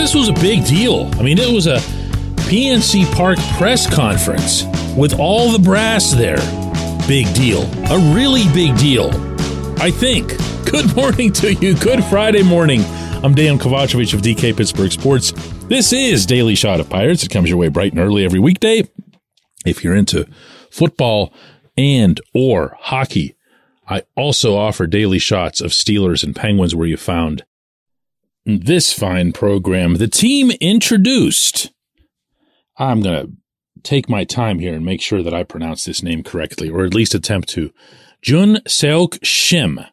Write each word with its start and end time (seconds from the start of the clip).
this 0.00 0.14
was 0.14 0.30
a 0.30 0.32
big 0.32 0.64
deal. 0.64 1.10
I 1.18 1.22
mean, 1.22 1.38
it 1.38 1.52
was 1.52 1.66
a 1.66 1.76
PNC 2.48 3.12
Park 3.14 3.38
press 3.58 3.86
conference 3.92 4.64
with 4.96 5.20
all 5.20 5.52
the 5.52 5.58
brass 5.58 6.12
there. 6.12 6.38
Big 7.06 7.32
deal. 7.34 7.64
A 7.92 8.14
really 8.14 8.44
big 8.54 8.78
deal. 8.78 9.10
I 9.78 9.90
think. 9.90 10.38
Good 10.70 10.96
morning 10.96 11.34
to 11.34 11.52
you. 11.52 11.76
Good 11.76 12.02
Friday 12.04 12.42
morning. 12.42 12.80
I'm 13.22 13.34
Dejan 13.34 13.58
Kovacevic 13.58 14.14
of 14.14 14.22
DK 14.22 14.56
Pittsburgh 14.56 14.90
Sports. 14.90 15.32
This 15.68 15.92
is 15.92 16.24
Daily 16.24 16.54
Shot 16.54 16.80
of 16.80 16.88
Pirates. 16.88 17.22
It 17.22 17.30
comes 17.30 17.50
your 17.50 17.58
way 17.58 17.68
bright 17.68 17.92
and 17.92 18.00
early 18.00 18.24
every 18.24 18.40
weekday. 18.40 18.88
If 19.66 19.84
you're 19.84 19.94
into 19.94 20.26
football 20.70 21.30
and 21.76 22.18
or 22.32 22.74
hockey, 22.80 23.36
I 23.86 24.04
also 24.16 24.56
offer 24.56 24.86
daily 24.86 25.18
shots 25.18 25.60
of 25.60 25.72
Steelers 25.72 26.24
and 26.24 26.34
Penguins 26.34 26.74
where 26.74 26.86
you 26.86 26.96
found 26.96 27.44
this 28.58 28.92
fine 28.92 29.32
program. 29.32 29.94
The 29.94 30.08
team 30.08 30.50
introduced. 30.60 31.72
I'm 32.76 33.00
going 33.00 33.26
to 33.26 33.32
take 33.82 34.08
my 34.08 34.24
time 34.24 34.58
here 34.58 34.74
and 34.74 34.84
make 34.84 35.00
sure 35.00 35.22
that 35.22 35.34
I 35.34 35.42
pronounce 35.44 35.84
this 35.84 36.02
name 36.02 36.22
correctly, 36.22 36.68
or 36.68 36.84
at 36.84 36.94
least 36.94 37.14
attempt 37.14 37.48
to. 37.50 37.72
Jun 38.22 38.56
Seok 38.66 39.18
Shim. 39.20 39.86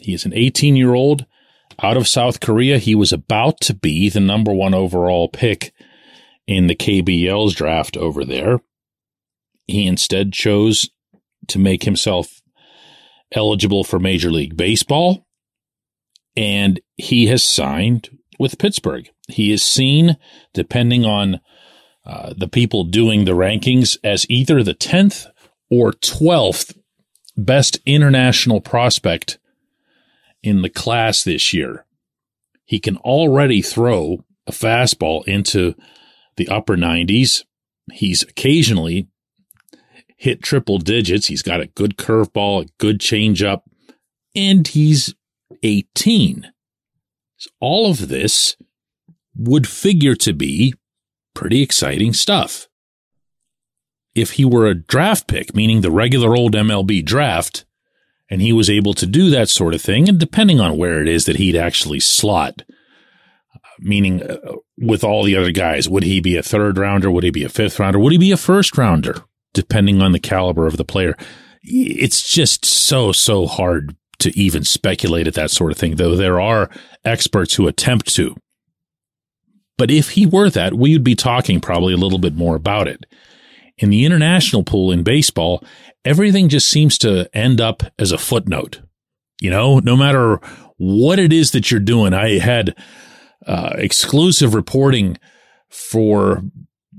He 0.00 0.14
is 0.14 0.24
an 0.24 0.32
18 0.34 0.76
year 0.76 0.94
old 0.94 1.26
out 1.82 1.96
of 1.96 2.08
South 2.08 2.40
Korea. 2.40 2.78
He 2.78 2.94
was 2.94 3.12
about 3.12 3.60
to 3.62 3.74
be 3.74 4.08
the 4.08 4.20
number 4.20 4.52
one 4.52 4.74
overall 4.74 5.28
pick 5.28 5.72
in 6.46 6.66
the 6.66 6.74
KBO's 6.74 7.54
draft 7.54 7.96
over 7.96 8.24
there. 8.24 8.60
He 9.66 9.86
instead 9.86 10.32
chose 10.32 10.88
to 11.48 11.58
make 11.58 11.84
himself 11.84 12.40
eligible 13.32 13.84
for 13.84 13.98
Major 13.98 14.30
League 14.30 14.56
Baseball, 14.56 15.26
and 16.38 16.78
he 16.96 17.26
has 17.26 17.42
signed 17.42 18.16
with 18.38 18.60
Pittsburgh. 18.60 19.10
He 19.26 19.50
is 19.50 19.64
seen, 19.64 20.16
depending 20.54 21.04
on 21.04 21.40
uh, 22.06 22.32
the 22.38 22.46
people 22.46 22.84
doing 22.84 23.24
the 23.24 23.32
rankings, 23.32 23.98
as 24.04 24.24
either 24.30 24.62
the 24.62 24.74
10th 24.74 25.26
or 25.68 25.90
12th 25.94 26.78
best 27.36 27.80
international 27.84 28.60
prospect 28.60 29.40
in 30.40 30.62
the 30.62 30.68
class 30.70 31.24
this 31.24 31.52
year. 31.52 31.84
He 32.64 32.78
can 32.78 32.98
already 32.98 33.60
throw 33.60 34.24
a 34.46 34.52
fastball 34.52 35.26
into 35.26 35.74
the 36.36 36.46
upper 36.46 36.76
90s. 36.76 37.42
He's 37.92 38.22
occasionally 38.22 39.08
hit 40.16 40.40
triple 40.40 40.78
digits. 40.78 41.26
He's 41.26 41.42
got 41.42 41.60
a 41.60 41.66
good 41.66 41.96
curveball, 41.96 42.62
a 42.62 42.68
good 42.78 43.00
changeup, 43.00 43.62
and 44.36 44.68
he's 44.68 45.16
18. 45.62 46.52
So 47.36 47.50
all 47.60 47.90
of 47.90 48.08
this 48.08 48.56
would 49.36 49.68
figure 49.68 50.14
to 50.16 50.32
be 50.32 50.74
pretty 51.34 51.62
exciting 51.62 52.12
stuff. 52.12 52.68
If 54.14 54.32
he 54.32 54.44
were 54.44 54.66
a 54.66 54.74
draft 54.74 55.28
pick, 55.28 55.54
meaning 55.54 55.80
the 55.80 55.90
regular 55.90 56.36
old 56.36 56.54
MLB 56.54 57.04
draft, 57.04 57.64
and 58.28 58.42
he 58.42 58.52
was 58.52 58.68
able 58.68 58.94
to 58.94 59.06
do 59.06 59.30
that 59.30 59.48
sort 59.48 59.74
of 59.74 59.80
thing, 59.80 60.08
and 60.08 60.18
depending 60.18 60.60
on 60.60 60.76
where 60.76 61.00
it 61.00 61.08
is 61.08 61.24
that 61.26 61.36
he'd 61.36 61.56
actually 61.56 62.00
slot, 62.00 62.62
meaning 63.78 64.22
uh, 64.22 64.36
with 64.76 65.04
all 65.04 65.22
the 65.22 65.36
other 65.36 65.52
guys, 65.52 65.88
would 65.88 66.02
he 66.02 66.20
be 66.20 66.36
a 66.36 66.42
third 66.42 66.76
rounder? 66.76 67.10
Would 67.10 67.24
he 67.24 67.30
be 67.30 67.44
a 67.44 67.48
fifth 67.48 67.78
rounder? 67.78 67.98
Would 67.98 68.12
he 68.12 68.18
be 68.18 68.32
a 68.32 68.36
first 68.36 68.76
rounder? 68.76 69.22
depending 69.58 70.00
on 70.00 70.12
the 70.12 70.20
caliber 70.20 70.66
of 70.66 70.76
the 70.76 70.84
player. 70.84 71.16
It's 71.62 72.22
just 72.22 72.64
so, 72.64 73.12
so 73.12 73.46
hard 73.46 73.96
to 74.20 74.36
even 74.38 74.64
speculate 74.64 75.26
at 75.26 75.34
that 75.34 75.50
sort 75.50 75.72
of 75.72 75.78
thing, 75.78 75.96
though 75.96 76.16
there 76.16 76.40
are 76.40 76.70
experts 77.04 77.54
who 77.54 77.68
attempt 77.68 78.14
to. 78.14 78.36
But 79.76 79.90
if 79.90 80.10
he 80.10 80.26
were 80.26 80.50
that, 80.50 80.74
we 80.74 80.92
would 80.92 81.04
be 81.04 81.14
talking 81.14 81.60
probably 81.60 81.94
a 81.94 81.98
little 81.98 82.18
bit 82.18 82.34
more 82.34 82.56
about 82.56 82.88
it. 82.88 83.06
In 83.78 83.90
the 83.90 84.04
international 84.04 84.64
pool 84.64 84.90
in 84.90 85.04
baseball, 85.04 85.62
everything 86.04 86.48
just 86.48 86.68
seems 86.68 86.98
to 86.98 87.30
end 87.32 87.60
up 87.60 87.84
as 87.98 88.10
a 88.10 88.18
footnote. 88.18 88.80
You 89.40 89.50
know, 89.50 89.78
no 89.78 89.96
matter 89.96 90.40
what 90.78 91.20
it 91.20 91.32
is 91.32 91.52
that 91.52 91.70
you're 91.70 91.78
doing, 91.78 92.12
I 92.12 92.40
had 92.40 92.74
uh, 93.46 93.74
exclusive 93.76 94.54
reporting 94.54 95.16
for 95.70 96.42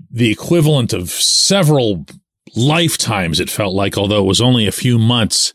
the 0.09 0.31
equivalent 0.31 0.93
of 0.93 1.09
several 1.09 2.05
lifetimes, 2.55 3.39
it 3.39 3.49
felt 3.49 3.73
like, 3.73 3.97
although 3.97 4.21
it 4.21 4.27
was 4.27 4.41
only 4.41 4.65
a 4.65 4.71
few 4.71 4.97
months 4.97 5.53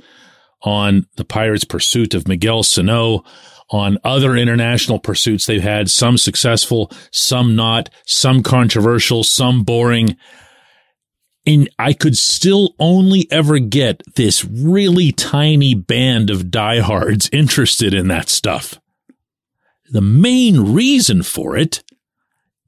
on 0.65 1.07
the 1.17 1.25
Pirates' 1.25 1.65
pursuit 1.65 2.15
of 2.15 2.27
Miguel 2.27 2.63
Sano, 2.63 3.23
on 3.71 3.99
other 4.05 4.37
international 4.37 4.99
pursuits 4.99 5.47
they've 5.47 5.63
had, 5.63 5.91
some 5.91 6.19
successful, 6.19 6.91
some 7.11 7.55
not, 7.55 7.91
some 8.07 8.43
controversial, 8.43 9.23
some 9.23 9.63
boring. 9.63 10.17
And 11.47 11.69
I 11.79 11.93
could 11.93 12.17
still 12.17 12.75
only 12.79 13.29
ever 13.31 13.59
get 13.59 14.03
this 14.17 14.45
really 14.45 15.13
tiny 15.13 15.75
band 15.75 16.31
of 16.31 16.51
diehards 16.51 17.29
interested 17.33 17.95
in 17.95 18.09
that 18.09 18.29
stuff. 18.29 18.81
The 19.91 20.01
main 20.01 20.73
reason 20.73 21.23
for 21.23 21.57
it 21.57 21.83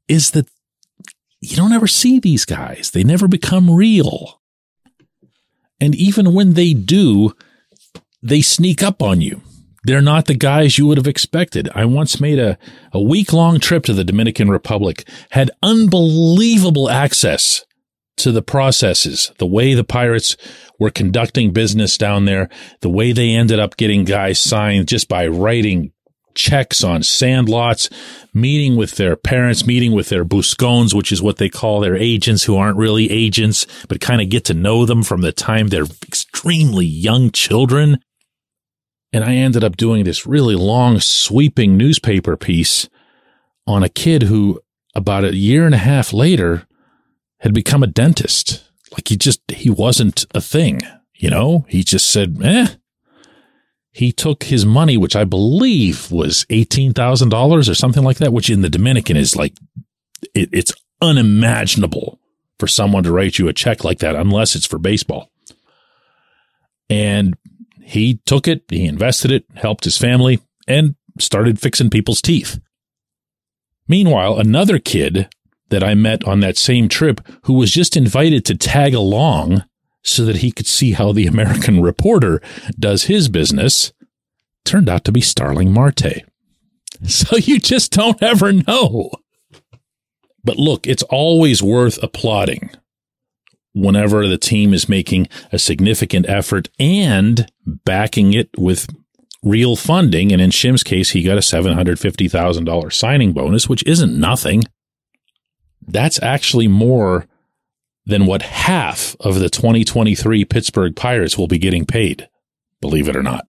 is 0.08 0.32
that 0.32 0.48
you 1.40 1.56
don't 1.56 1.72
ever 1.72 1.86
see 1.86 2.18
these 2.18 2.44
guys. 2.44 2.90
They 2.90 3.04
never 3.04 3.28
become 3.28 3.70
real. 3.70 4.40
And 5.80 5.94
even 5.94 6.34
when 6.34 6.54
they 6.54 6.72
do, 6.72 7.34
they 8.22 8.43
sneak 8.43 8.82
up 8.82 9.03
on 9.03 9.21
you. 9.21 9.43
They're 9.84 10.03
not 10.03 10.27
the 10.27 10.34
guys 10.34 10.78
you 10.78 10.87
would 10.87 10.99
have 10.99 11.06
expected. 11.06 11.69
I 11.75 11.84
once 11.84 12.21
made 12.21 12.41
a, 12.41 12.59
a 12.93 13.00
week 13.00 13.32
long 13.32 13.60
trip 13.60 13.84
to 13.84 13.93
the 13.93 14.03
Dominican 14.03 14.50
Republic, 14.50 15.09
had 15.31 15.50
unbelievable 15.62 16.91
access 16.91 17.65
to 18.16 18.32
the 18.32 18.43
processes, 18.43 19.31
the 19.38 19.47
way 19.47 19.75
the 19.75 19.84
Pirates 19.84 20.37
were 20.81 20.91
conducting 20.91 21.53
business 21.53 21.97
down 21.97 22.25
there, 22.25 22.49
the 22.81 22.91
way 22.91 23.12
they 23.12 23.31
ended 23.31 23.60
up 23.60 23.77
getting 23.77 24.04
guys 24.04 24.41
signed 24.41 24.88
just 24.88 25.09
by 25.09 25.27
writing 25.27 25.93
checks 26.34 26.84
on 26.84 27.03
sandlots, 27.03 27.88
meeting 28.34 28.77
with 28.77 28.97
their 28.97 29.16
parents, 29.16 29.66
meeting 29.66 29.93
with 29.93 30.09
their 30.09 30.25
buscones, 30.25 30.94
which 30.94 31.10
is 31.10 31.22
what 31.22 31.38
they 31.38 31.48
call 31.48 31.81
their 31.81 31.97
agents 31.97 32.44
who 32.44 32.56
aren't 32.56 32.77
really 32.77 33.10
agents, 33.10 33.66
but 33.88 34.00
kind 34.00 34.21
of 34.21 34.28
get 34.28 34.44
to 34.44 34.54
know 34.54 34.84
them 34.84 35.03
from 35.03 35.22
the 35.22 35.33
time 35.33 35.69
they're 35.69 35.87
extremely 36.36 36.84
young 36.84 37.30
children. 37.30 37.98
And 39.10 39.24
I 39.24 39.36
ended 39.36 39.64
up 39.64 39.78
doing 39.78 40.04
this 40.04 40.26
really 40.26 40.54
long, 40.54 41.00
sweeping 41.00 41.78
newspaper 41.78 42.36
piece 42.36 42.91
on 43.66 43.82
a 43.82 43.88
kid 43.88 44.24
who 44.24 44.60
about 44.94 45.24
a 45.24 45.34
year 45.34 45.64
and 45.64 45.74
a 45.74 45.78
half 45.78 46.12
later 46.12 46.66
had 47.38 47.54
become 47.54 47.82
a 47.82 47.86
dentist. 47.86 48.64
Like 48.92 49.08
he 49.08 49.16
just, 49.16 49.41
he 49.50 49.70
wasn't 49.70 50.26
a 50.34 50.42
thing, 50.42 50.82
you 51.14 51.30
know? 51.30 51.64
He 51.70 51.82
just 51.82 52.10
said, 52.10 52.36
eh, 52.44 52.66
he 53.91 54.12
took 54.12 54.44
his 54.44 54.66
money, 54.66 54.98
which 54.98 55.16
I 55.16 55.24
believe 55.24 56.12
was 56.12 56.44
$18,000 56.50 57.70
or 57.70 57.74
something 57.74 58.04
like 58.04 58.18
that, 58.18 58.32
which 58.32 58.50
in 58.50 58.60
the 58.60 58.68
Dominican 58.68 59.16
is 59.16 59.36
like, 59.36 59.54
it, 60.34 60.50
it's 60.53 60.74
unimaginable 61.00 62.20
for 62.58 62.66
someone 62.66 63.04
to 63.04 63.12
write 63.12 63.38
you 63.38 63.48
a 63.48 63.54
check 63.54 63.84
like 63.84 64.00
that 64.00 64.14
unless 64.14 64.54
it's 64.54 64.66
for 64.66 64.78
baseball. 64.78 65.30
And 66.88 67.36
he 67.80 68.20
took 68.26 68.48
it, 68.48 68.64
he 68.69 68.86
invested 68.86 69.30
it, 69.30 69.44
helped 69.54 69.84
his 69.84 69.98
family, 69.98 70.41
and 70.66 70.97
started 71.19 71.60
fixing 71.60 71.91
people's 71.91 72.22
teeth. 72.22 72.60
Meanwhile, 73.88 74.38
another 74.38 74.78
kid 74.78 75.28
that 75.69 75.84
I 75.84 75.94
met 75.94 76.24
on 76.24 76.41
that 76.41 76.56
same 76.56 76.88
trip 76.88 77.20
who 77.42 77.54
was 77.54 77.70
just 77.70 77.97
invited 77.97 78.44
to 78.47 78.56
tag 78.56 78.94
along 78.94 79.64
so 80.02 80.24
that 80.24 80.36
he 80.36 80.52
could 80.52 80.66
see 80.66 80.92
how 80.92 81.12
the 81.12 81.26
American 81.28 81.80
reporter 81.80 82.41
does 82.78 83.04
his 83.04 83.28
business 83.28 83.92
turned 84.65 84.88
out 84.88 85.04
to 85.04 85.12
be 85.12 85.21
Starling 85.21 85.72
Marte. 85.72 86.22
So 87.06 87.36
you 87.36 87.60
just 87.60 87.92
don't 87.92 88.22
ever 88.22 88.54
know. 88.54 89.10
But 90.42 90.56
look, 90.56 90.86
it's 90.86 91.03
always 91.03 91.62
worth 91.62 92.03
applauding 92.03 92.71
whenever 93.76 94.26
the 94.26 94.38
team 94.38 94.72
is 94.72 94.88
making 94.88 95.28
a 95.52 95.58
significant 95.58 96.26
effort 96.30 96.70
and 96.80 97.46
backing 97.84 98.32
it 98.32 98.48
with 98.56 98.88
real 99.42 99.76
funding. 99.76 100.32
And 100.32 100.40
in 100.40 100.50
Shim's 100.50 100.82
case, 100.82 101.10
he 101.10 101.22
got 101.22 101.36
a 101.36 101.42
$750,000 101.42 102.92
signing 102.92 103.34
bonus, 103.34 103.68
which 103.68 103.84
isn't 103.86 104.18
nothing. 104.18 104.62
That's 105.86 106.20
actually 106.22 106.68
more 106.68 107.26
than 108.06 108.24
what 108.24 108.40
half 108.40 109.14
of 109.20 109.40
the 109.40 109.50
2023 109.50 110.46
Pittsburgh 110.46 110.96
Pirates 110.96 111.36
will 111.36 111.48
be 111.48 111.58
getting 111.58 111.84
paid, 111.84 112.30
believe 112.80 113.10
it 113.10 113.16
or 113.16 113.22
not. 113.22 113.46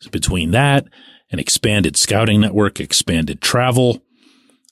So 0.00 0.08
between 0.08 0.52
that, 0.52 0.86
an 1.30 1.38
expanded 1.38 1.98
scouting 1.98 2.40
network, 2.40 2.80
expanded 2.80 3.42
travel, 3.42 4.02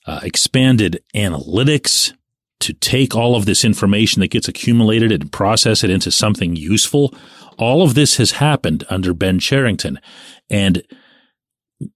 uh, 0.07 0.21
expanded 0.23 1.03
analytics 1.13 2.13
to 2.59 2.73
take 2.73 3.15
all 3.15 3.35
of 3.35 3.45
this 3.45 3.63
information 3.63 4.19
that 4.19 4.31
gets 4.31 4.47
accumulated 4.47 5.11
and 5.11 5.31
process 5.31 5.83
it 5.83 5.89
into 5.89 6.11
something 6.11 6.55
useful. 6.55 7.13
All 7.57 7.81
of 7.81 7.93
this 7.93 8.17
has 8.17 8.31
happened 8.31 8.83
under 8.89 9.13
Ben 9.13 9.39
Cherington. 9.39 9.99
And 10.49 10.83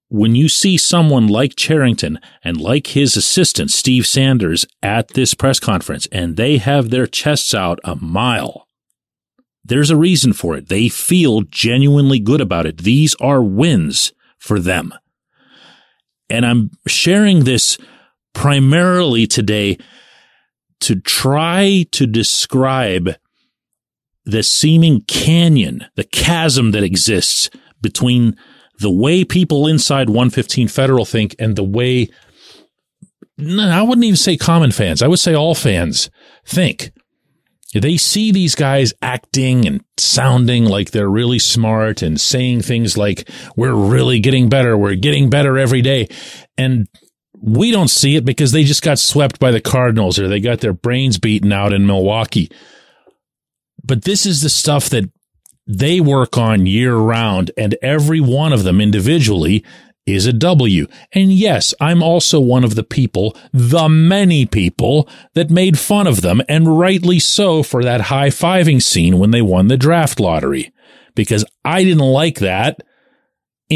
when 0.08 0.36
you 0.36 0.48
see 0.48 0.78
someone 0.78 1.28
like 1.28 1.56
Charrington 1.56 2.20
and 2.44 2.60
like 2.60 2.88
his 2.88 3.18
assistant, 3.18 3.72
Steve 3.72 4.08
Sanders, 4.08 4.66
at 4.82 5.10
this 5.10 5.34
press 5.34 5.60
conference, 5.60 6.08
and 6.12 6.38
they 6.38 6.58
have 6.58 6.90
their 6.90 7.08
chests 7.08 7.54
out 7.54 7.80
a 7.84 7.96
mile, 7.96 8.68
there's 9.66 9.90
a 9.90 9.98
reason 9.98 10.34
for 10.34 10.56
it. 10.56 10.70
They 10.70 10.90
feel 10.90 11.42
genuinely 11.42 12.20
good 12.20 12.42
about 12.42 12.66
it. 12.66 12.80
These 12.80 13.16
are 13.16 13.42
wins 13.42 14.14
for 14.38 14.60
them. 14.60 14.94
And 16.30 16.46
I'm 16.46 16.72
sharing 16.88 17.44
this 17.44 17.78
primarily 18.34 19.28
today 19.28 19.78
to 20.84 21.00
try 21.00 21.86
to 21.92 22.06
describe 22.06 23.16
the 24.26 24.44
seeming 24.44 25.02
canyon, 25.02 25.86
the 25.96 26.04
chasm 26.04 26.72
that 26.72 26.84
exists 26.84 27.50
between 27.82 28.38
the 28.80 28.92
way 28.92 29.24
people 29.24 29.68
inside 29.68 30.10
115 30.10 30.68
Federal 30.68 31.06
think 31.06 31.36
and 31.40 31.56
the 31.56 31.64
way, 31.64 32.10
no, 33.38 33.70
I 33.70 33.82
wouldn't 33.82 34.06
even 34.06 34.18
say 34.18 34.38
common 34.38 34.72
fans. 34.72 35.02
I 35.02 35.08
would 35.08 35.20
say 35.20 35.34
all 35.34 35.56
fans 35.56 36.10
think. 36.46 36.92
They 37.74 37.98
see 37.98 38.32
these 38.32 38.54
guys 38.54 38.94
acting 39.02 39.66
and 39.66 39.84
sounding 39.98 40.66
like 40.66 40.92
they're 40.92 41.10
really 41.10 41.40
smart 41.40 42.04
and 42.04 42.22
saying 42.22 42.62
things 42.62 42.98
like, 42.98 43.28
we're 43.56 43.74
really 43.74 44.20
getting 44.20 44.48
better. 44.48 44.78
We're 44.78 44.96
getting 44.96 45.30
better 45.30 45.58
every 45.58 45.82
day. 45.82 46.08
And 46.56 46.88
we 47.46 47.72
don't 47.72 47.90
see 47.90 48.16
it 48.16 48.24
because 48.24 48.54
they 48.54 48.64
just 48.64 48.82
got 48.82 48.98
swept 48.98 49.38
by 49.38 49.52
the 49.52 49.60
Cardinals 49.60 50.18
or 50.18 50.30
they 50.30 50.40
got 50.40 50.62
their 50.62 50.72
brains 50.72 51.20
beaten 51.20 51.52
out 51.52 51.74
in 51.74 51.86
Milwaukee. 51.86 52.50
But 53.84 54.06
this 54.06 54.26
is 54.26 54.42
the 54.42 54.50
stuff 54.50 54.90
that 54.92 55.12
they 55.68 56.00
work 56.00 56.38
on 56.38 56.66
year 56.66 56.96
round 56.96 57.52
and 57.58 57.76
every 57.82 58.22
one 58.22 58.54
of 58.54 58.64
them 58.64 58.80
individually 58.80 59.66
is 60.06 60.26
a 60.26 60.32
W. 60.32 60.88
And 61.12 61.34
yes, 61.34 61.74
I'm 61.82 62.02
also 62.02 62.40
one 62.40 62.64
of 62.64 62.76
the 62.76 62.84
people, 62.84 63.36
the 63.52 63.90
many 63.90 64.46
people 64.46 65.10
that 65.34 65.50
made 65.50 65.78
fun 65.78 66.08
of 66.08 66.22
them 66.22 66.42
and 66.48 66.80
rightly 66.80 67.20
so 67.20 67.62
for 67.62 67.84
that 67.84 68.02
high 68.02 68.30
fiving 68.30 68.82
scene 68.82 69.20
when 69.20 69.32
they 69.32 69.42
won 69.42 69.68
the 69.68 69.76
draft 69.76 70.18
lottery 70.18 70.72
because 71.14 71.44
I 71.66 71.84
didn't 71.84 72.00
like 72.00 72.40
that 72.40 72.84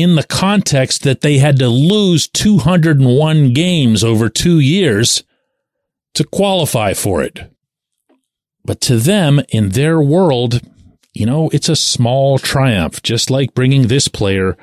in 0.02 0.16
the 0.16 0.24
context 0.24 1.04
that 1.04 1.22
they 1.22 1.38
had 1.38 1.58
to 1.60 1.68
lose 1.68 2.28
201 2.28 3.54
games 3.54 4.04
over 4.04 4.30
two 4.30 4.60
years 4.60 5.24
to 6.14 6.24
qualify 6.24 6.94
for 6.94 7.22
it. 7.22 7.52
But 8.66 8.82
to 8.82 8.98
them, 8.98 9.42
in 9.50 9.70
their 9.70 10.02
world, 10.02 10.62
you 11.14 11.26
know, 11.26 11.50
it's 11.54 11.70
a 11.70 11.76
small 11.76 12.38
triumph, 12.38 13.02
just 13.02 13.30
like 13.30 13.54
bringing 13.54 13.88
this 13.88 14.08
player 14.08 14.58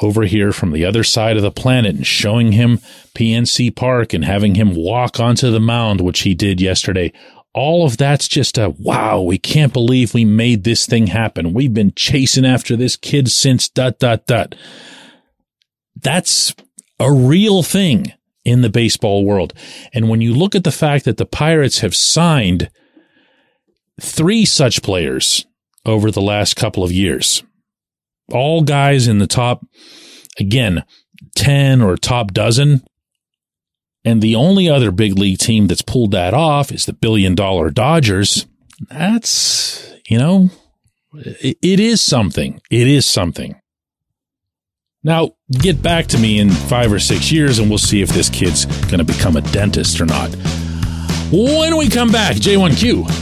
over 0.00 0.22
here 0.22 0.52
from 0.52 0.72
the 0.72 0.84
other 0.84 1.04
side 1.04 1.36
of 1.36 1.42
the 1.42 1.50
planet 1.50 1.94
and 1.94 2.06
showing 2.06 2.52
him 2.52 2.78
PNC 3.14 3.74
Park 3.76 4.12
and 4.12 4.24
having 4.24 4.54
him 4.54 4.74
walk 4.74 5.20
onto 5.20 5.50
the 5.50 5.60
mound, 5.60 6.00
which 6.00 6.20
he 6.20 6.34
did 6.34 6.60
yesterday. 6.60 7.12
All 7.54 7.84
of 7.84 7.98
that's 7.98 8.28
just 8.28 8.56
a 8.56 8.70
wow, 8.78 9.20
we 9.20 9.36
can't 9.38 9.72
believe 9.72 10.14
we 10.14 10.24
made 10.24 10.64
this 10.64 10.86
thing 10.86 11.08
happen. 11.08 11.52
We've 11.52 11.74
been 11.74 11.92
chasing 11.94 12.46
after 12.46 12.76
this 12.76 12.96
kid 12.96 13.30
since 13.30 13.68
dot, 13.68 13.98
dot, 13.98 14.26
dot. 14.26 14.54
That's 15.94 16.54
a 16.98 17.12
real 17.12 17.62
thing 17.62 18.12
in 18.44 18.62
the 18.62 18.70
baseball 18.70 19.24
world. 19.24 19.52
And 19.92 20.08
when 20.08 20.20
you 20.20 20.34
look 20.34 20.54
at 20.54 20.64
the 20.64 20.72
fact 20.72 21.04
that 21.04 21.18
the 21.18 21.26
Pirates 21.26 21.80
have 21.80 21.94
signed 21.94 22.70
three 24.00 24.44
such 24.44 24.82
players 24.82 25.46
over 25.84 26.10
the 26.10 26.22
last 26.22 26.56
couple 26.56 26.84
of 26.84 26.92
years. 26.92 27.42
All 28.32 28.62
guys 28.62 29.08
in 29.08 29.18
the 29.18 29.26
top, 29.26 29.64
again, 30.38 30.84
10 31.36 31.82
or 31.82 31.96
top 31.96 32.32
dozen. 32.32 32.84
And 34.04 34.20
the 34.20 34.34
only 34.34 34.68
other 34.68 34.90
big 34.90 35.16
league 35.16 35.38
team 35.38 35.68
that's 35.68 35.82
pulled 35.82 36.10
that 36.10 36.34
off 36.34 36.72
is 36.72 36.86
the 36.86 36.92
billion 36.92 37.34
dollar 37.34 37.70
Dodgers. 37.70 38.46
That's, 38.88 39.92
you 40.08 40.18
know, 40.18 40.50
it, 41.14 41.58
it 41.62 41.80
is 41.80 42.00
something. 42.00 42.60
It 42.70 42.88
is 42.88 43.06
something. 43.06 43.60
Now, 45.04 45.32
get 45.50 45.82
back 45.82 46.06
to 46.08 46.18
me 46.18 46.38
in 46.38 46.50
five 46.50 46.92
or 46.92 46.98
six 46.98 47.30
years 47.30 47.58
and 47.58 47.68
we'll 47.68 47.78
see 47.78 48.02
if 48.02 48.10
this 48.10 48.28
kid's 48.28 48.66
going 48.86 48.98
to 48.98 49.04
become 49.04 49.36
a 49.36 49.40
dentist 49.40 50.00
or 50.00 50.06
not. 50.06 50.30
When 51.30 51.76
we 51.76 51.88
come 51.88 52.10
back, 52.12 52.36
J1Q 52.36 53.21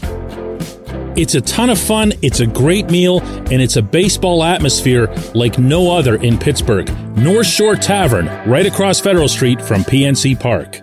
It's 1.17 1.35
a 1.35 1.41
ton 1.41 1.69
of 1.69 1.77
fun, 1.77 2.13
it's 2.21 2.39
a 2.39 2.47
great 2.47 2.89
meal, 2.89 3.19
and 3.19 3.61
it's 3.61 3.75
a 3.75 3.81
baseball 3.81 4.45
atmosphere 4.45 5.13
like 5.35 5.59
no 5.59 5.91
other 5.91 6.15
in 6.15 6.37
Pittsburgh. 6.37 6.89
North 7.17 7.47
Shore 7.47 7.75
Tavern, 7.75 8.27
right 8.49 8.65
across 8.65 9.01
Federal 9.01 9.27
Street 9.27 9.61
from 9.61 9.83
PNC 9.83 10.39
Park. 10.39 10.79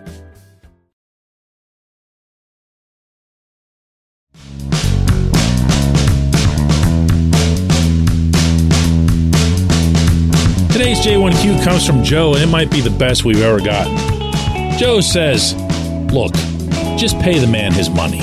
Today's 10.71 10.99
J1Q 10.99 11.63
comes 11.63 11.87
from 11.87 12.03
Joe, 12.03 12.35
and 12.35 12.43
it 12.43 12.49
might 12.49 12.69
be 12.69 12.81
the 12.81 12.91
best 12.91 13.25
we've 13.25 13.41
ever 13.41 13.59
gotten. 13.59 13.97
Joe 14.77 15.01
says, 15.01 15.55
Look, 16.13 16.33
just 16.99 17.17
pay 17.19 17.39
the 17.39 17.47
man 17.47 17.73
his 17.73 17.89
money. 17.89 18.21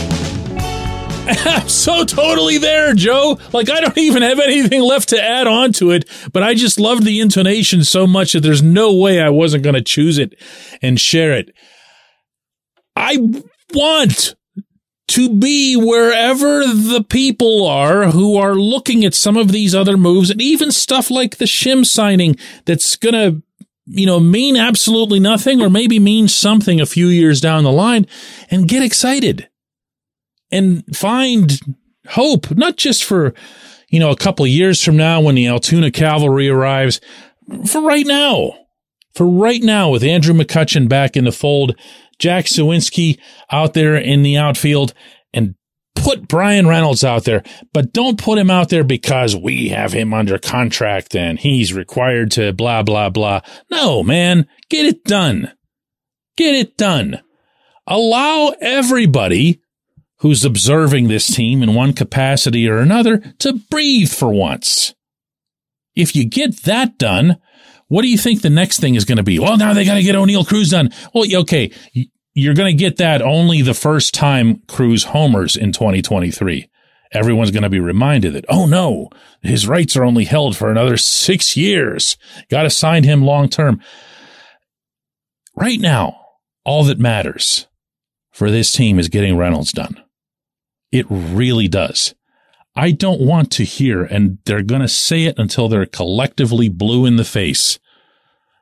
I'm 1.27 1.69
so 1.69 2.05
totally 2.05 2.59
there, 2.59 2.95
Joe. 2.95 3.39
Like, 3.53 3.71
I 3.71 3.81
don't 3.81 3.99
even 3.99 4.23
have 4.23 4.41
anything 4.41 4.83
left 4.83 5.11
to 5.11 5.23
add 5.23 5.47
on 5.47 5.73
to 5.75 5.91
it, 5.91 6.09
but 6.33 6.43
I 6.43 6.55
just 6.55 6.79
loved 6.79 7.05
the 7.05 7.21
intonation 7.21 7.85
so 7.85 8.07
much 8.07 8.33
that 8.33 8.41
there's 8.41 8.63
no 8.63 8.95
way 8.95 9.21
I 9.21 9.31
wasn't 9.31 9.65
going 9.65 9.75
to 9.75 9.83
choose 9.83 10.19
it 10.19 10.35
and 10.83 11.01
share 11.01 11.33
it. 11.33 11.55
I 12.95 13.19
want 13.75 14.35
to 15.09 15.39
be 15.39 15.77
wherever 15.77 16.67
the 16.67 17.05
people 17.09 17.67
are 17.67 18.07
who 18.11 18.37
are 18.37 18.55
looking 18.55 19.05
at 19.05 19.15
some 19.15 19.37
of 19.37 19.53
these 19.53 19.75
other 19.75 19.97
moves 19.97 20.31
and 20.31 20.43
even 20.43 20.73
stuff 20.73 21.11
like 21.11 21.37
the 21.37 21.45
Shim 21.45 21.87
signing 21.87 22.37
that's 22.65 22.97
going 22.97 23.15
to 23.15 23.43
you 23.89 24.05
know, 24.05 24.19
mean 24.19 24.57
absolutely 24.57 25.21
nothing 25.21 25.63
or 25.63 25.71
maybe 25.71 26.01
mean 26.01 26.27
something 26.27 26.81
a 26.81 26.87
few 26.87 27.07
years 27.07 27.41
down 27.41 27.63
the 27.63 27.71
line 27.71 28.05
and 28.51 28.69
get 28.69 28.83
excited 28.83 29.49
and 30.51 30.85
find 30.97 31.59
hope, 32.09 32.51
not 32.53 32.77
just 32.77 33.05
for, 33.05 33.35
you 33.89 34.01
know, 34.01 34.11
a 34.11 34.17
couple 34.17 34.47
years 34.47 34.83
from 34.83 34.97
now 34.97 35.21
when 35.21 35.35
the 35.35 35.49
Altoona 35.49 35.91
cavalry 35.91 36.49
arrives, 36.49 37.01
for 37.67 37.81
right 37.83 38.07
now. 38.07 38.55
For 39.15 39.27
right 39.27 39.63
now, 39.63 39.89
with 39.89 40.05
Andrew 40.05 40.35
McCutchen 40.35 40.91
back 40.91 41.17
in 41.17 41.25
the 41.25 41.33
fold, 41.33 41.75
Jack 42.19 42.45
Suwinski 42.45 43.19
out 43.51 43.73
there 43.73 43.97
in 43.97 44.23
the 44.23 44.37
outfield, 44.37 44.93
and 45.33 45.55
put 45.95 46.29
Bryan 46.29 46.67
Reynolds 46.67 47.03
out 47.03 47.25
there, 47.25 47.43
but 47.73 47.93
don't 47.93 48.21
put 48.21 48.39
him 48.39 48.51
out 48.51 48.69
there 48.69 48.85
because 48.85 49.35
we 49.35 49.71
have 49.71 49.93
him 49.93 50.15
under 50.15 50.39
contract 50.39 51.17
and 51.17 51.39
he's 51.39 51.73
required 51.73 52.31
to 52.33 52.53
blah, 52.53 52.83
blah, 52.83 53.11
blah. 53.11 53.41
No, 53.71 54.03
man, 54.03 54.47
get 54.69 54.87
it 54.87 55.03
done. 55.05 55.53
Get 56.37 56.55
it 56.55 56.77
done. 56.77 57.23
Allow 57.87 58.55
everybody 58.61 59.63
who's 60.19 60.45
observing 60.45 61.09
this 61.09 61.27
team 61.27 61.63
in 61.63 61.75
one 61.75 61.93
capacity 61.93 62.69
or 62.69 62.79
another 62.79 63.19
to 63.39 63.61
breathe 63.71 64.11
for 64.11 64.33
once. 64.33 64.95
If 65.95 66.15
you 66.15 66.25
get 66.25 66.63
that 66.63 66.99
done, 66.99 67.39
what 67.89 68.03
do 68.03 68.09
you 68.09 68.19
think 68.19 68.43
the 68.43 68.51
next 68.51 68.81
thing 68.81 68.95
is 68.95 69.05
going 69.05 69.19
to 69.19 69.23
be? 69.23 69.39
Well, 69.39 69.57
now 69.57 69.73
they 69.73 69.85
got 69.85 69.95
to 69.95 70.03
get 70.03 70.15
Oneil 70.15 70.47
Cruz 70.47 70.71
done. 70.71 70.91
Well, 71.15 71.25
okay, 71.43 71.71
you're 72.35 72.55
going 72.55 72.77
to 72.77 72.79
get 72.79 72.97
that 72.99 73.23
only 73.23 73.63
the 73.63 73.75
first 73.75 74.15
time 74.15 74.63
Cruz 74.69 75.05
homers 75.05 75.57
in 75.57 75.73
2023. 75.73 76.69
Everyone's 77.13 77.53
going 77.53 77.63
to 77.63 77.71
be 77.71 77.81
reminded 77.81 78.35
that, 78.35 78.45
oh 78.49 78.67
no, 78.67 79.09
his 79.41 79.69
rights 79.69 79.97
are 79.97 80.05
only 80.05 80.25
held 80.25 80.57
for 80.57 80.71
another 80.71 80.97
six 80.97 81.57
years. 81.57 82.17
Got 82.51 82.65
to 82.65 82.71
sign 82.71 83.05
him 83.05 83.23
long 83.23 83.49
term. 83.49 83.81
Right 85.55 85.81
now, 85.81 86.21
all 86.65 86.85
that 86.85 86.99
matters 86.99 87.69
for 88.33 88.51
this 88.51 88.73
team 88.73 88.99
is 88.99 89.09
getting 89.09 89.37
Reynolds 89.37 89.73
done. 89.73 90.03
It 90.93 91.07
really 91.09 91.69
does. 91.69 92.15
I 92.75 92.91
don't 92.91 93.21
want 93.21 93.51
to 93.53 93.65
hear, 93.65 94.05
and 94.05 94.39
they're 94.45 94.63
going 94.63 94.83
to 94.83 94.89
say 94.89 95.25
it 95.25 95.39
until 95.39 95.69
they're 95.69 95.87
collectively 95.87 96.69
blue 96.69 97.07
in 97.07 97.17
the 97.17 97.25
face, 97.25 97.79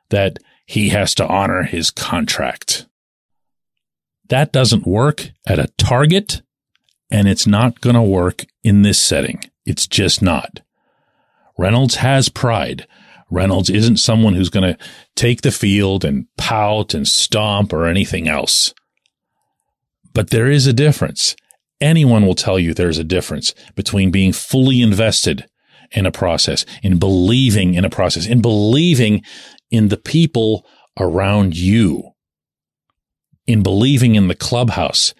that 0.09 0.39
he 0.65 0.89
has 0.89 1.13
to 1.15 1.27
honor 1.27 1.63
his 1.63 1.91
contract. 1.91 2.87
That 4.29 4.51
doesn't 4.53 4.87
work 4.87 5.31
at 5.45 5.59
a 5.59 5.71
target, 5.77 6.41
and 7.11 7.27
it's 7.27 7.45
not 7.45 7.81
going 7.81 7.95
to 7.95 8.01
work 8.01 8.45
in 8.63 8.81
this 8.81 8.99
setting. 8.99 9.41
It's 9.65 9.85
just 9.85 10.21
not. 10.21 10.61
Reynolds 11.57 11.95
has 11.95 12.29
pride. 12.29 12.87
Reynolds 13.29 13.69
isn't 13.69 13.97
someone 13.97 14.33
who's 14.33 14.49
going 14.49 14.73
to 14.73 14.77
take 15.15 15.41
the 15.41 15.51
field 15.51 16.05
and 16.05 16.27
pout 16.37 16.93
and 16.93 17.07
stomp 17.07 17.73
or 17.73 17.85
anything 17.85 18.27
else. 18.27 18.73
But 20.13 20.29
there 20.29 20.49
is 20.49 20.67
a 20.67 20.73
difference. 20.73 21.35
Anyone 21.81 22.25
will 22.25 22.35
tell 22.35 22.57
you 22.57 22.73
there's 22.73 22.97
a 22.97 23.03
difference 23.03 23.53
between 23.75 24.11
being 24.11 24.31
fully 24.31 24.81
invested 24.81 25.45
in 25.91 26.05
a 26.05 26.11
process, 26.11 26.65
in 26.81 26.97
believing 26.97 27.73
in 27.73 27.85
a 27.85 27.89
process, 27.89 28.25
in 28.25 28.41
believing 28.41 29.21
in 29.69 29.89
the 29.89 29.97
people 29.97 30.65
around 30.99 31.57
you, 31.57 32.11
in 33.45 33.61
believing 33.61 34.15
in 34.15 34.27
the 34.27 34.35
clubhouse. 34.35 35.13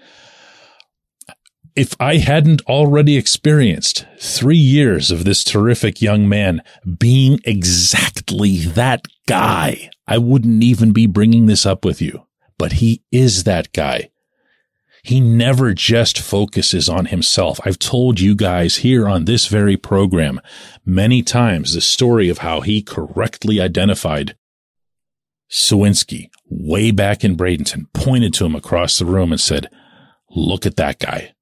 If 1.75 1.93
I 1.99 2.17
hadn't 2.17 2.61
already 2.67 3.17
experienced 3.17 4.05
three 4.19 4.57
years 4.57 5.11
of 5.11 5.25
this 5.25 5.43
terrific 5.43 6.01
young 6.01 6.29
man 6.29 6.61
being 6.97 7.39
exactly 7.43 8.59
that 8.59 9.05
guy, 9.27 9.89
I 10.07 10.17
wouldn't 10.17 10.63
even 10.63 10.93
be 10.93 11.05
bringing 11.05 11.47
this 11.47 11.65
up 11.65 11.83
with 11.83 12.01
you. 12.01 12.25
But 12.57 12.73
he 12.73 13.03
is 13.11 13.43
that 13.43 13.73
guy. 13.73 14.09
He 15.05 15.19
never 15.19 15.75
just 15.75 16.17
focuses 16.17 16.89
on 16.89 17.05
himself. 17.05 17.59
I've 17.63 17.77
told 17.77 18.19
you 18.19 18.33
guys 18.33 18.77
here 18.77 19.07
on 19.07 19.25
this 19.25 19.45
very 19.45 19.77
program 19.77 20.41
many 20.83 21.21
times 21.21 21.75
the 21.75 21.81
story 21.81 22.27
of 22.27 22.39
how 22.39 22.61
he 22.61 22.81
correctly 22.81 23.61
identified 23.61 24.35
Suwinski 25.47 26.31
way 26.49 26.89
back 26.89 27.23
in 27.23 27.37
Bradenton, 27.37 27.85
pointed 27.93 28.33
to 28.33 28.45
him 28.47 28.55
across 28.55 28.97
the 28.97 29.05
room 29.05 29.31
and 29.31 29.39
said, 29.39 29.69
look 30.31 30.65
at 30.65 30.75
that 30.77 30.97
guy. 30.97 31.35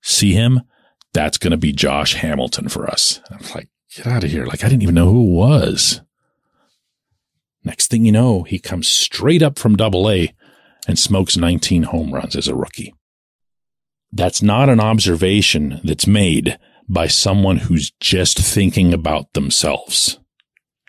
See 0.00 0.32
him? 0.32 0.62
That's 1.12 1.36
going 1.36 1.50
to 1.50 1.58
be 1.58 1.72
Josh 1.72 2.14
Hamilton 2.14 2.70
for 2.70 2.88
us. 2.88 3.20
I'm 3.30 3.46
like, 3.54 3.68
get 3.94 4.06
out 4.06 4.24
of 4.24 4.30
here. 4.30 4.46
Like, 4.46 4.64
I 4.64 4.70
didn't 4.70 4.82
even 4.82 4.94
know 4.94 5.10
who 5.10 5.26
it 5.26 5.36
was. 5.36 6.00
Next 7.64 7.90
thing 7.90 8.06
you 8.06 8.12
know, 8.12 8.44
he 8.44 8.58
comes 8.58 8.88
straight 8.88 9.42
up 9.42 9.58
from 9.58 9.76
double 9.76 10.10
A 10.10 10.34
and 10.88 10.98
smokes 10.98 11.36
19 11.36 11.82
home 11.82 12.14
runs 12.14 12.34
as 12.34 12.48
a 12.48 12.54
rookie. 12.54 12.94
That's 14.12 14.42
not 14.42 14.68
an 14.68 14.80
observation 14.80 15.80
that's 15.84 16.06
made 16.06 16.58
by 16.88 17.06
someone 17.06 17.58
who's 17.58 17.92
just 18.00 18.38
thinking 18.38 18.92
about 18.92 19.32
themselves. 19.32 20.18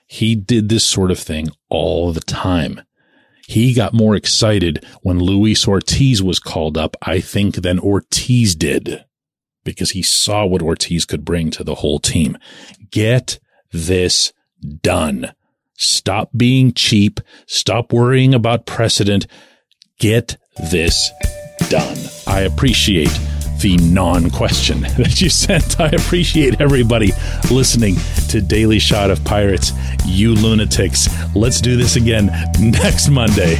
He 0.07 0.35
did 0.35 0.69
this 0.69 0.83
sort 0.83 1.11
of 1.11 1.19
thing 1.19 1.49
all 1.69 2.11
the 2.11 2.21
time. 2.21 2.81
He 3.47 3.73
got 3.73 3.93
more 3.93 4.15
excited 4.15 4.85
when 5.01 5.19
Luis 5.19 5.67
Ortiz 5.67 6.23
was 6.23 6.39
called 6.39 6.77
up, 6.77 6.95
I 7.01 7.19
think, 7.19 7.55
than 7.55 7.79
Ortiz 7.79 8.55
did 8.55 9.05
because 9.63 9.91
he 9.91 10.01
saw 10.01 10.45
what 10.45 10.61
Ortiz 10.61 11.05
could 11.05 11.23
bring 11.23 11.51
to 11.51 11.63
the 11.63 11.75
whole 11.75 11.99
team. 11.99 12.37
Get 12.89 13.39
this 13.71 14.33
done. 14.81 15.33
Stop 15.77 16.29
being 16.35 16.73
cheap. 16.73 17.19
Stop 17.45 17.93
worrying 17.93 18.33
about 18.33 18.65
precedent. 18.65 19.27
Get 19.99 20.37
this 20.71 21.09
done. 21.69 21.97
I 22.27 22.41
appreciate 22.41 23.11
the 23.59 23.77
non 23.77 24.29
question 24.29 24.81
that 24.97 25.21
you 25.21 25.29
sent. 25.29 25.79
I 25.79 25.87
appreciate 25.87 26.59
everybody 26.59 27.11
listening 27.49 27.95
to 28.29 28.41
Daily 28.41 28.79
Shot 28.79 29.11
of 29.11 29.23
Pirates. 29.23 29.71
You 30.05 30.35
lunatics. 30.35 31.07
Let's 31.35 31.61
do 31.61 31.77
this 31.77 31.95
again 31.95 32.25
next 32.59 33.09
Monday. 33.09 33.57